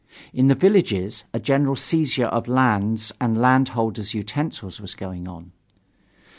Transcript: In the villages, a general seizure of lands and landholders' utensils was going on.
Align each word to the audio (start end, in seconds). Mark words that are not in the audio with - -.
In 0.33 0.47
the 0.47 0.55
villages, 0.55 1.25
a 1.31 1.39
general 1.39 1.75
seizure 1.75 2.25
of 2.25 2.47
lands 2.47 3.11
and 3.21 3.37
landholders' 3.39 4.15
utensils 4.15 4.81
was 4.81 4.95
going 4.95 5.27
on. 5.27 5.51